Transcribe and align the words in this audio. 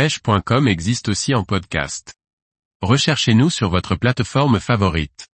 pêche.com 0.00 0.66
existe 0.66 1.10
aussi 1.10 1.34
en 1.34 1.44
podcast. 1.44 2.14
Recherchez-nous 2.80 3.50
sur 3.50 3.68
votre 3.68 3.96
plateforme 3.96 4.58
favorite. 4.58 5.28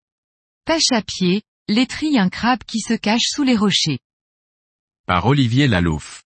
Pêche 0.66 0.92
à 0.92 1.04
pied, 1.04 1.44
l'étrille 1.68 2.18
un 2.18 2.30
crabe 2.30 2.64
qui 2.64 2.80
se 2.80 2.96
cache 2.96 3.28
sous 3.28 3.44
les 3.44 3.56
rochers. 3.56 4.00
Par 5.06 5.28
Olivier 5.28 5.68
Lalouf. 5.68 6.24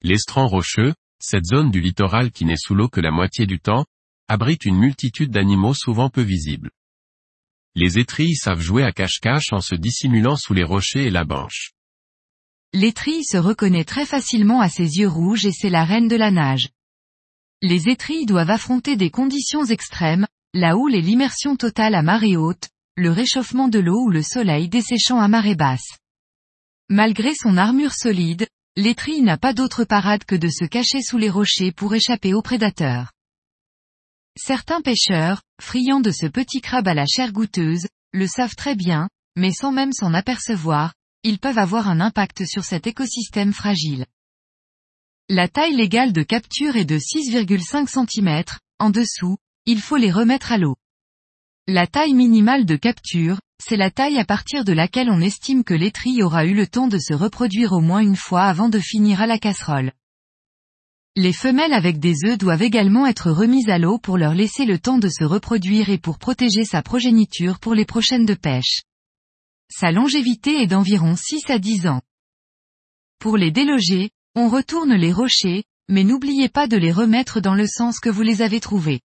L'estran 0.00 0.46
rocheux, 0.46 0.94
cette 1.22 1.44
zone 1.44 1.70
du 1.70 1.82
littoral 1.82 2.30
qui 2.30 2.46
n'est 2.46 2.56
sous 2.56 2.74
l'eau 2.74 2.88
que 2.88 3.02
la 3.02 3.10
moitié 3.10 3.44
du 3.44 3.60
temps, 3.60 3.84
abrite 4.26 4.64
une 4.64 4.78
multitude 4.78 5.30
d'animaux 5.30 5.74
souvent 5.74 6.08
peu 6.08 6.22
visibles. 6.22 6.70
Les 7.74 7.98
étrilles 7.98 8.36
savent 8.36 8.62
jouer 8.62 8.84
à 8.84 8.92
cache-cache 8.92 9.52
en 9.52 9.60
se 9.60 9.74
dissimulant 9.74 10.36
sous 10.36 10.54
les 10.54 10.64
rochers 10.64 11.08
et 11.08 11.10
la 11.10 11.24
banche. 11.24 11.72
L'étrille 12.72 13.24
se 13.24 13.36
reconnaît 13.36 13.84
très 13.84 14.06
facilement 14.06 14.62
à 14.62 14.70
ses 14.70 14.96
yeux 14.96 15.08
rouges 15.08 15.44
et 15.44 15.52
c'est 15.52 15.68
la 15.68 15.84
reine 15.84 16.08
de 16.08 16.16
la 16.16 16.30
nage. 16.30 16.70
Les 17.62 17.90
étrilles 17.90 18.24
doivent 18.24 18.50
affronter 18.50 18.96
des 18.96 19.10
conditions 19.10 19.66
extrêmes, 19.66 20.26
la 20.54 20.78
houle 20.78 20.94
et 20.94 21.02
l'immersion 21.02 21.56
totale 21.56 21.94
à 21.94 22.00
marée 22.00 22.36
haute, 22.36 22.70
le 22.96 23.10
réchauffement 23.10 23.68
de 23.68 23.78
l'eau 23.78 24.04
ou 24.04 24.10
le 24.10 24.22
soleil 24.22 24.70
desséchant 24.70 25.20
à 25.20 25.28
marée 25.28 25.54
basse. 25.54 25.98
Malgré 26.88 27.34
son 27.34 27.58
armure 27.58 27.92
solide, 27.92 28.48
l'étrille 28.76 29.20
n'a 29.20 29.36
pas 29.36 29.52
d'autre 29.52 29.84
parade 29.84 30.24
que 30.24 30.34
de 30.34 30.48
se 30.48 30.64
cacher 30.64 31.02
sous 31.02 31.18
les 31.18 31.28
rochers 31.28 31.70
pour 31.70 31.94
échapper 31.94 32.32
aux 32.32 32.40
prédateurs. 32.40 33.12
Certains 34.38 34.80
pêcheurs, 34.80 35.42
friands 35.60 36.00
de 36.00 36.12
ce 36.12 36.26
petit 36.26 36.62
crabe 36.62 36.88
à 36.88 36.94
la 36.94 37.04
chair 37.04 37.30
goûteuse, 37.30 37.88
le 38.12 38.26
savent 38.26 38.56
très 38.56 38.74
bien, 38.74 39.10
mais 39.36 39.52
sans 39.52 39.70
même 39.70 39.92
s'en 39.92 40.14
apercevoir, 40.14 40.94
ils 41.24 41.38
peuvent 41.38 41.58
avoir 41.58 41.88
un 41.88 42.00
impact 42.00 42.46
sur 42.46 42.64
cet 42.64 42.86
écosystème 42.86 43.52
fragile. 43.52 44.06
La 45.32 45.46
taille 45.46 45.76
légale 45.76 46.12
de 46.12 46.24
capture 46.24 46.74
est 46.74 46.84
de 46.84 46.98
6,5 46.98 47.86
cm, 47.86 48.42
en 48.80 48.90
dessous, 48.90 49.36
il 49.64 49.80
faut 49.80 49.96
les 49.96 50.10
remettre 50.10 50.50
à 50.50 50.58
l'eau. 50.58 50.74
La 51.68 51.86
taille 51.86 52.14
minimale 52.14 52.64
de 52.64 52.74
capture, 52.74 53.40
c'est 53.62 53.76
la 53.76 53.92
taille 53.92 54.18
à 54.18 54.24
partir 54.24 54.64
de 54.64 54.72
laquelle 54.72 55.08
on 55.08 55.20
estime 55.20 55.62
que 55.62 55.72
l'étrille 55.72 56.24
aura 56.24 56.46
eu 56.46 56.54
le 56.54 56.66
temps 56.66 56.88
de 56.88 56.98
se 56.98 57.14
reproduire 57.14 57.70
au 57.70 57.80
moins 57.80 58.00
une 58.00 58.16
fois 58.16 58.42
avant 58.42 58.68
de 58.68 58.80
finir 58.80 59.22
à 59.22 59.28
la 59.28 59.38
casserole. 59.38 59.92
Les 61.14 61.32
femelles 61.32 61.74
avec 61.74 62.00
des 62.00 62.24
œufs 62.24 62.36
doivent 62.36 62.62
également 62.62 63.06
être 63.06 63.30
remises 63.30 63.68
à 63.68 63.78
l'eau 63.78 63.98
pour 63.98 64.18
leur 64.18 64.34
laisser 64.34 64.64
le 64.64 64.80
temps 64.80 64.98
de 64.98 65.08
se 65.08 65.22
reproduire 65.22 65.90
et 65.90 65.98
pour 65.98 66.18
protéger 66.18 66.64
sa 66.64 66.82
progéniture 66.82 67.60
pour 67.60 67.74
les 67.74 67.84
prochaines 67.84 68.26
de 68.26 68.34
pêche. 68.34 68.82
Sa 69.70 69.92
longévité 69.92 70.60
est 70.60 70.66
d'environ 70.66 71.14
6 71.14 71.50
à 71.50 71.60
10 71.60 71.86
ans. 71.86 72.02
Pour 73.20 73.36
les 73.36 73.52
déloger, 73.52 74.10
on 74.34 74.48
retourne 74.48 74.94
les 74.94 75.12
rochers, 75.12 75.64
mais 75.88 76.04
n'oubliez 76.04 76.48
pas 76.48 76.66
de 76.66 76.76
les 76.76 76.92
remettre 76.92 77.40
dans 77.40 77.54
le 77.54 77.66
sens 77.66 77.98
que 77.98 78.08
vous 78.08 78.22
les 78.22 78.42
avez 78.42 78.60
trouvés. 78.60 79.00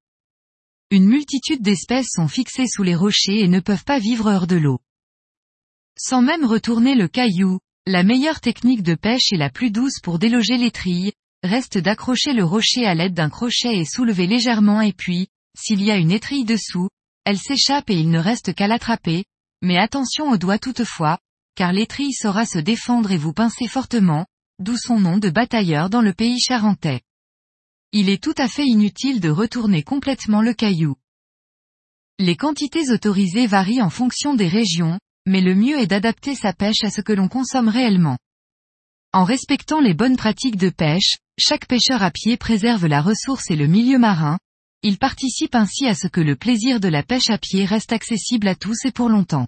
Une 0.92 1.06
multitude 1.06 1.62
d'espèces 1.62 2.10
sont 2.12 2.28
fixées 2.28 2.68
sous 2.68 2.84
les 2.84 2.96
rochers 2.96 3.40
et 3.40 3.48
ne 3.48 3.60
peuvent 3.60 3.84
pas 3.84 4.00
vivre 4.00 4.32
hors 4.32 4.46
de 4.46 4.56
l'eau. 4.56 4.80
Sans 5.98 6.22
même 6.22 6.46
retourner 6.46 6.94
le 6.94 7.08
caillou, 7.08 7.60
la 7.88 8.04
meilleure 8.04 8.40
technique 8.40 8.84
de 8.84 8.96
pêche 8.96 9.32
et 9.32 9.38
la 9.38 9.50
plus 9.50 9.72
douce 9.72 10.00
pour 10.02 10.20
déloger 10.20 10.58
les 10.58 10.72
reste 11.44 11.78
d'accrocher 11.78 12.34
le 12.34 12.44
rocher 12.44 12.86
à 12.86 12.96
l'aide 12.96 13.14
d'un 13.14 13.30
crochet 13.30 13.78
et 13.78 13.86
soulever 13.86 14.28
légèrement 14.28 14.82
et 14.82 14.94
puis, 14.94 15.28
s'il 15.58 15.82
y 15.84 15.92
a 15.92 15.98
une 15.98 16.12
étrille 16.12 16.46
dessous, 16.46 16.90
elle 17.24 17.38
s'échappe 17.38 17.90
et 17.90 17.96
il 17.96 18.10
ne 18.10 18.20
reste 18.20 18.54
qu'à 18.54 18.68
l'attraper, 18.68 19.26
mais 19.62 19.78
attention 19.78 20.30
aux 20.30 20.38
doigts 20.38 20.60
toutefois, 20.60 21.20
car 21.56 21.72
l'étrille 21.72 22.14
saura 22.14 22.46
se 22.46 22.60
défendre 22.60 23.12
et 23.12 23.18
vous 23.18 23.34
pincer 23.34 23.68
fortement, 23.68 24.26
d'où 24.60 24.78
son 24.78 25.00
nom 25.00 25.18
de 25.18 25.30
batailleur 25.30 25.90
dans 25.90 26.02
le 26.02 26.14
pays 26.14 26.40
charentais. 26.40 27.02
Il 27.92 28.10
est 28.10 28.22
tout 28.22 28.36
à 28.38 28.48
fait 28.48 28.66
inutile 28.66 29.20
de 29.20 29.30
retourner 29.30 29.84
complètement 29.84 30.42
le 30.42 30.54
caillou. 30.54 30.96
Les 32.20 32.36
quantités 32.36 32.92
autorisées 32.92 33.48
varient 33.48 33.82
en 33.82 33.90
fonction 33.90 34.34
des 34.34 34.48
régions, 34.48 35.00
mais 35.26 35.42
le 35.42 35.56
mieux 35.56 35.80
est 35.80 35.88
d'adapter 35.88 36.36
sa 36.36 36.54
pêche 36.54 36.84
à 36.84 36.90
ce 36.90 37.02
que 37.02 37.14
l'on 37.14 37.28
consomme 37.28 37.70
réellement. 37.70 38.18
En 39.12 39.24
respectant 39.24 39.80
les 39.80 39.94
bonnes 39.94 40.18
pratiques 40.18 40.58
de 40.58 40.70
pêche, 40.70 41.18
chaque 41.38 41.68
pêcheur 41.68 42.04
à 42.04 42.12
pied 42.12 42.38
préserve 42.38 42.86
la 42.86 43.02
ressource 43.02 43.50
et 43.50 43.56
le 43.56 43.68
milieu 43.68 43.98
marin, 43.98 44.38
il 44.82 44.98
participe 44.98 45.56
ainsi 45.56 45.88
à 45.88 45.96
ce 45.96 46.08
que 46.08 46.22
le 46.22 46.36
plaisir 46.36 46.80
de 46.80 46.88
la 46.88 47.02
pêche 47.02 47.30
à 47.30 47.38
pied 47.38 47.66
reste 47.66 47.92
accessible 47.92 48.48
à 48.48 48.56
tous 48.56 48.86
et 48.86 48.92
pour 48.92 49.10
longtemps. 49.10 49.48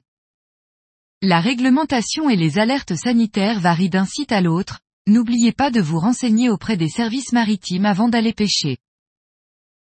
La 1.21 1.39
réglementation 1.39 2.29
et 2.29 2.35
les 2.35 2.59
alertes 2.59 2.95
sanitaires 2.95 3.59
varient 3.59 3.89
d'un 3.89 4.05
site 4.05 4.31
à 4.31 4.41
l'autre, 4.41 4.79
n'oubliez 5.07 5.53
pas 5.53 5.71
de 5.71 5.81
vous 5.81 5.99
renseigner 5.99 6.49
auprès 6.49 6.77
des 6.77 6.89
services 6.89 7.31
maritimes 7.31 7.85
avant 7.85 8.09
d'aller 8.09 8.33
pêcher. 8.33 8.77